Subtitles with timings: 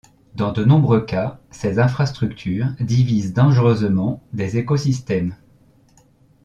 [0.33, 5.35] Dans de nombreux cas, ces infrastructures divisent dangereusement des écosystèmes.